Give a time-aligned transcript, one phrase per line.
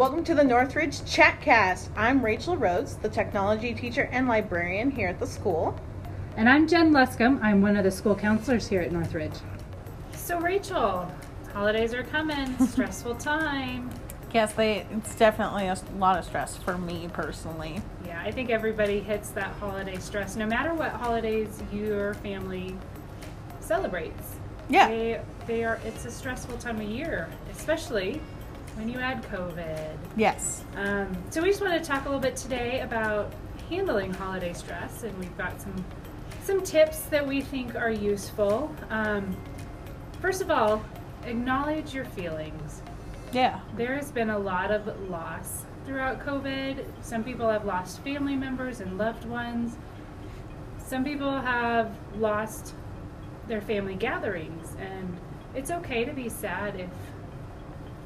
[0.00, 1.90] Welcome to the Northridge Chatcast.
[1.94, 5.78] I'm Rachel Rhodes, the technology teacher and librarian here at the school.
[6.38, 7.38] And I'm Jen Luscombe.
[7.42, 9.34] I'm one of the school counselors here at Northridge.
[10.14, 11.06] So, Rachel,
[11.52, 13.90] holidays are coming, stressful time.
[14.32, 17.82] Yes, they, it's definitely a lot of stress for me personally.
[18.06, 22.74] Yeah, I think everybody hits that holiday stress, no matter what holidays your family
[23.60, 24.36] celebrates.
[24.70, 24.88] Yeah.
[24.88, 28.22] They, they are, it's a stressful time of year, especially
[28.76, 29.96] when you add COVID.
[30.16, 30.64] Yes.
[30.76, 33.32] Um, so we just want to talk a little bit today about
[33.68, 35.84] handling holiday stress, and we've got some
[36.42, 38.74] some tips that we think are useful.
[38.88, 39.36] Um,
[40.20, 40.82] first of all,
[41.24, 42.82] acknowledge your feelings.
[43.32, 43.60] Yeah.
[43.76, 46.84] There has been a lot of loss throughout COVID.
[47.02, 49.76] Some people have lost family members and loved ones.
[50.78, 52.74] Some people have lost
[53.46, 55.16] their family gatherings, and
[55.54, 56.90] it's okay to be sad if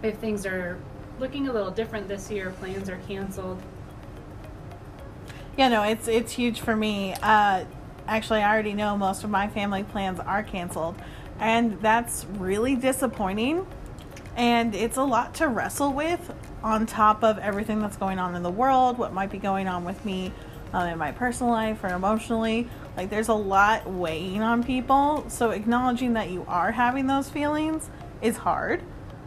[0.04, 0.78] if things are
[1.18, 3.60] looking a little different this year, plans are canceled.
[5.56, 7.14] Yeah, no, it's it's huge for me.
[7.22, 7.64] Uh,
[8.06, 10.96] actually, I already know most of my family plans are canceled,
[11.38, 13.66] and that's really disappointing.
[14.36, 18.42] And it's a lot to wrestle with on top of everything that's going on in
[18.42, 20.32] the world, what might be going on with me
[20.72, 22.68] um, in my personal life or emotionally.
[22.96, 25.24] Like, there's a lot weighing on people.
[25.28, 27.90] So, acknowledging that you are having those feelings
[28.22, 28.82] is hard,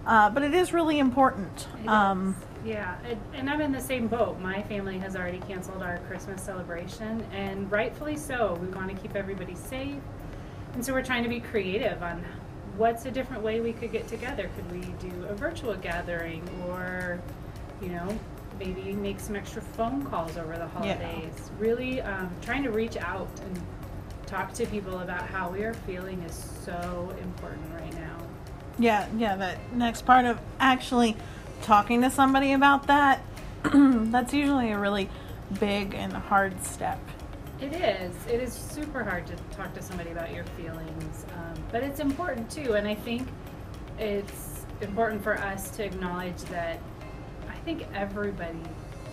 [0.08, 1.68] uh, but it is really important.
[1.84, 2.44] It Um, is.
[2.66, 4.40] Yeah, and, and I'm in the same boat.
[4.40, 8.58] My family has already canceled our Christmas celebration, and rightfully so.
[8.62, 10.02] We want to keep everybody safe,
[10.74, 12.24] and so we're trying to be creative on
[12.76, 14.50] what's a different way we could get together.
[14.56, 17.20] Could we do a virtual gathering, or
[17.82, 18.20] you know,
[18.60, 21.52] maybe make some extra phone calls over the holidays?
[21.60, 23.62] Really um, trying to reach out and
[24.26, 28.17] talk to people about how we are feeling is so important right now.
[28.80, 31.16] Yeah, yeah, that next part of actually
[31.64, 33.21] talking to somebody about that,
[33.64, 35.10] that's usually a really
[35.60, 36.99] big and hard step.
[37.60, 38.14] It is.
[38.27, 42.52] It is super hard to talk to somebody about your feelings, um, but it's important
[42.52, 42.73] too.
[42.73, 43.27] And I think
[43.98, 46.80] it's important for us to acknowledge that
[47.49, 48.60] I think everybody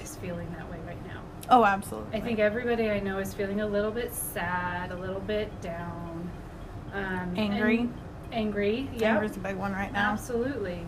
[0.03, 1.23] is feeling that way right now.
[1.49, 2.19] Oh, absolutely.
[2.19, 6.31] I think everybody I know is feeling a little bit sad, a little bit down,
[6.93, 7.79] um, Angry.
[7.81, 7.95] and-
[8.35, 8.89] Angry.
[8.95, 9.17] Yeah.
[9.17, 10.11] Anger's a big one right now.
[10.13, 10.87] Absolutely.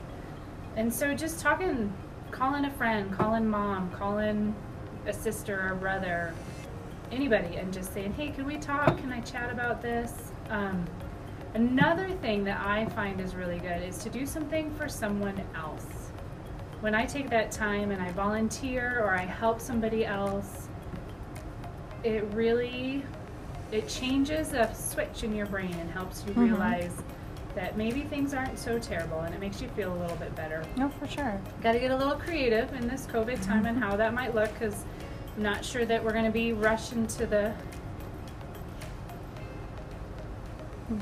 [0.77, 1.93] And so just talking,
[2.31, 4.55] calling a friend, calling mom, calling
[5.07, 6.35] a sister or brother,
[7.13, 8.99] anybody, and just saying, hey, can we talk?
[8.99, 10.33] Can I chat about this?
[10.51, 10.85] Um,
[11.55, 15.87] another thing that I find is really good is to do something for someone else.
[16.81, 20.69] When I take that time and I volunteer or I help somebody else,
[22.05, 23.03] it really
[23.73, 26.45] it changes a switch in your brain and helps you Mhm.
[26.45, 26.93] realize
[27.57, 30.63] that maybe things aren't so terrible and it makes you feel a little bit better.
[30.77, 31.41] No, for sure.
[31.63, 34.53] Got to get a little creative in this COVID time and how that might look
[34.53, 34.85] because
[35.37, 37.55] I'm not sure that we're going to be rushing to the.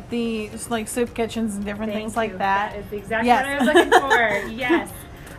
[0.09, 2.72] The like soup kitchens and different Thank things like that.
[2.72, 3.60] That is exactly Yes.
[3.60, 4.48] what I was looking for.
[4.53, 4.93] yes.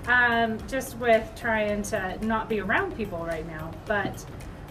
[0.07, 4.23] Um, just with trying to not be around people right now, but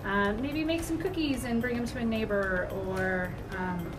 [0.04, 3.90] um, maybe make some cookies and bring them to a neighbor or, um,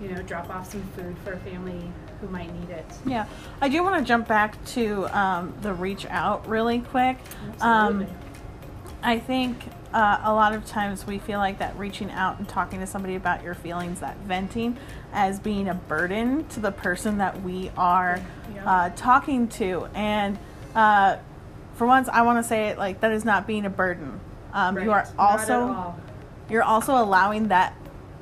[0.00, 1.90] you know, drop off some food for a family
[2.20, 2.86] who might need it.
[3.06, 3.26] Yeah,
[3.60, 7.16] I do want to jump back to um, the reach out really quick.
[7.60, 8.06] Um.
[9.02, 12.80] I think uh, a lot of times we feel like that reaching out and talking
[12.80, 14.76] to somebody about your feelings, that venting,
[15.12, 18.20] as being a burden to the person that we are
[18.54, 18.70] Yeah.
[18.70, 19.88] uh, talking to.
[19.94, 20.38] And
[20.74, 21.16] uh,
[21.76, 24.20] for once, I want to say it like that is not being a burden.
[24.52, 25.16] Um, You are Right.
[25.16, 25.94] Not at also
[26.50, 27.74] you're also allowing that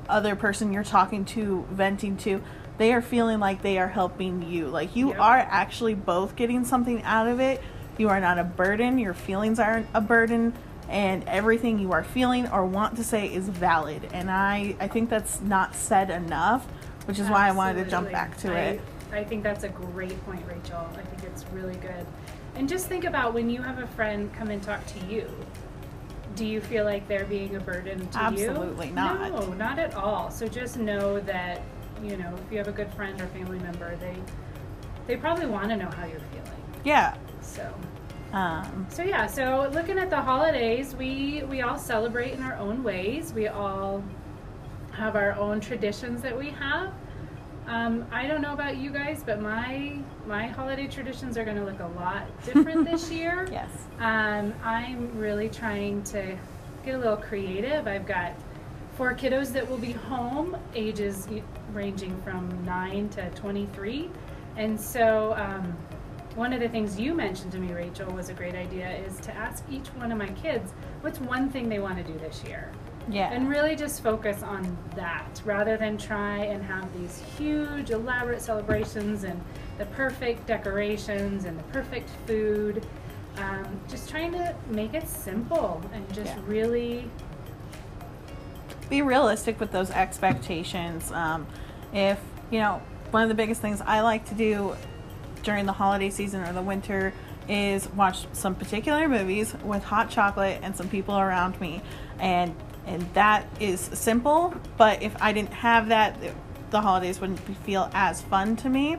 [0.09, 2.41] other person you're talking to, venting to,
[2.77, 4.67] they are feeling like they are helping you.
[4.67, 5.19] Like you Yep.
[5.19, 7.61] are actually both getting something out of it.
[7.97, 8.97] You are not a burden.
[8.97, 10.53] Your feelings aren't a burden.
[10.87, 14.09] And everything you are feeling or want to say is valid.
[14.13, 16.65] And I, I think that's not said enough,
[17.05, 18.81] which is why I wanted to jump back to I, it.
[19.11, 20.89] I think that's a great point, Rachel.
[20.95, 22.05] I think it's really good.
[22.55, 25.29] And just think about when you have a friend come and talk to you.
[26.35, 28.49] Do you feel like they're being a burden to you?
[28.49, 29.31] Absolutely not.
[29.31, 30.31] No, not at all.
[30.31, 31.61] So just know that,
[32.03, 34.15] you know, if you have a good friend or family member, they
[35.07, 36.63] they probably want to know how you're feeling.
[36.83, 37.15] Yeah.
[37.41, 37.73] So
[38.31, 42.83] Um, so yeah, so looking at the holidays, we we all celebrate in our own
[42.83, 43.33] ways.
[43.33, 44.03] We all
[44.91, 46.93] have our own traditions that we have.
[47.69, 49.93] Um, I don't know about you guys, but my
[50.25, 53.47] my holiday traditions are going to look a lot different this year.
[53.51, 53.69] yes.
[53.99, 56.35] Um, I'm really trying to
[56.83, 57.87] get a little creative.
[57.87, 58.33] I've got
[58.95, 61.27] four kiddos that will be home, ages
[61.71, 64.09] ranging from 9 to 23.
[64.57, 65.77] And so um,
[66.33, 69.35] one of the things you mentioned to me, Rachel, was a great idea is to
[69.35, 72.71] ask each one of my kids what's one thing they want to do this year.
[73.09, 73.31] Yeah.
[73.31, 79.23] And really just focus on that rather than try and have these huge, elaborate celebrations
[79.23, 79.41] and
[79.77, 82.85] the perfect decorations and the perfect food.
[83.37, 86.41] Um, just trying to make it simple and just Yeah.
[86.45, 87.09] really
[88.89, 91.11] be realistic with those expectations.
[91.11, 91.47] Um,
[91.93, 92.19] if
[92.51, 92.81] you know,
[93.11, 94.75] one of the biggest things I like to do
[95.43, 97.13] during the holiday season or the winter
[97.47, 101.81] is watch some particular movies with hot chocolate and some people around me,
[102.19, 102.53] and
[102.89, 104.53] and that is simple.
[104.77, 106.17] But if I didn't have that,
[106.71, 108.97] the holidays wouldn't be- feel as fun to me.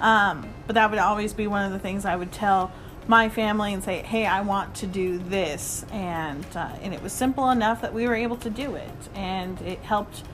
[0.00, 2.72] Um, but that would always be one of the things I would tell
[3.06, 7.12] my family and say, "Hey, I want to do this," and uh, and it was
[7.12, 10.24] simple enough that we were able to do it, and it helped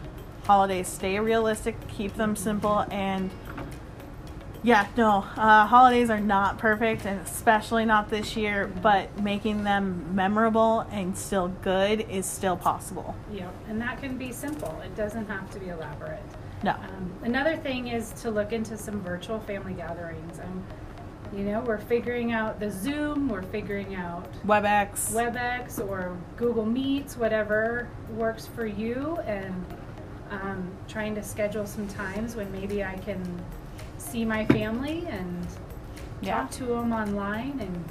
[0.44, 3.30] holidays stay realistic, keep them simple, and
[4.62, 8.66] yeah, no, uh, holidays are not perfect, and especially not this year.
[8.82, 13.14] But making them memorable and still good is still possible.
[13.32, 14.80] Yep, and that can be simple.
[14.84, 16.22] It doesn't have to be elaborate.
[16.62, 20.40] No, Um, another thing is to look into some virtual family gatherings.
[20.40, 20.64] Um,
[21.32, 25.12] you know, we're figuring out the Zoom, we're figuring out WebEx.
[25.12, 29.64] WebEx or Google Meets, whatever works for you, and
[30.30, 33.22] um, trying to schedule some times when maybe I can
[34.10, 35.46] see my family and
[36.20, 36.40] Yeah.
[36.40, 37.58] talk to them online.
[37.60, 37.84] And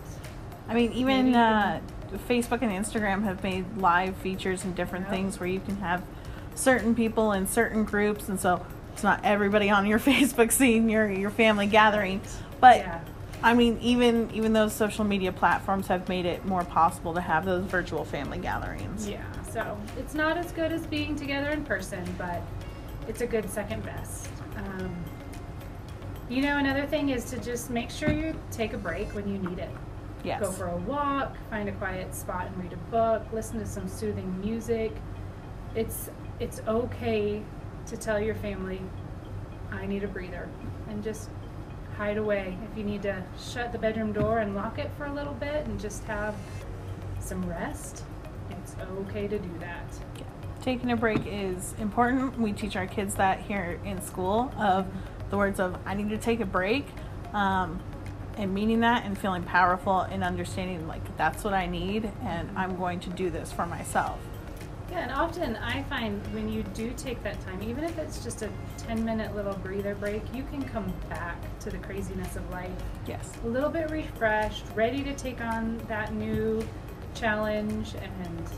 [0.69, 1.79] I mean, even uh,
[2.27, 6.03] Facebook and Instagram have made live features and different things where you can have
[6.55, 11.09] certain people in certain groups, and so it's not everybody on your Facebook seeing your
[11.09, 12.19] your family gathering.
[12.59, 12.99] But yeah,
[13.43, 17.45] I mean, even even those social media platforms have made it more possible to have
[17.45, 19.07] those virtual family gatherings.
[19.07, 19.23] yeah.
[19.51, 22.41] So it's not as good as being together in person, but
[23.07, 24.27] it's a good second best.
[24.57, 24.93] Um,
[26.29, 29.37] you know, another thing is to just make sure you take a break when you
[29.39, 29.69] need it.
[30.23, 30.41] Yes.
[30.41, 33.87] Go for a walk, find a quiet spot and read a book, listen to some
[33.87, 34.91] soothing music.
[35.75, 36.09] It's
[36.39, 37.43] it's okay
[37.85, 38.81] to tell your family,
[39.71, 40.49] I need a breather,
[40.89, 41.29] and just
[41.97, 42.57] hide away.
[42.69, 45.65] If you need to shut the bedroom door and lock it for a little bit
[45.65, 46.35] and just have
[47.19, 48.03] some rest,
[48.51, 49.85] it's okay to do that.
[50.61, 52.37] Taking a break is important.
[52.37, 54.85] We teach our kids that here in school of
[55.29, 56.85] the words of I need to take a break.
[57.33, 57.79] Um,
[58.37, 62.77] and meaning that and feeling powerful and understanding like that's what I need and I'm
[62.77, 64.19] going to do this for myself.
[64.91, 68.43] Yeah, and often I find when you do take that time, even if it's just
[68.43, 72.71] a 10 minute little breather break, you can come back to the craziness of life
[73.05, 73.33] Yes.
[73.43, 76.65] a little bit refreshed, ready to take on that new
[77.15, 78.49] challenge and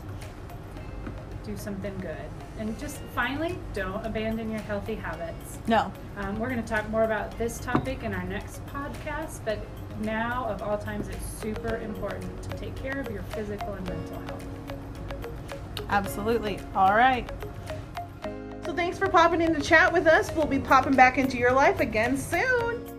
[1.42, 2.16] do something good.
[2.60, 5.58] And just finally, don't abandon your healthy habits.
[5.66, 5.90] No.
[6.18, 9.58] Um, we're going to talk more about this topic in our next podcast, but
[10.02, 14.20] now, of all times, it's super important to take care of your physical and mental
[14.26, 14.44] health.
[15.88, 16.60] Absolutely.
[16.74, 17.30] All right.
[18.66, 20.30] So thanks for popping in to chat with us.
[20.36, 22.89] We'll be popping back into your life again soon.